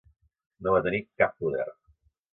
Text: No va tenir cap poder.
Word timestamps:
No 0.67 0.73
va 0.77 0.81
tenir 0.87 1.01
cap 1.23 1.37
poder. 1.45 1.71